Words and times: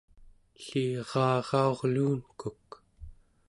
elliraaraurluunkuk 0.59 2.69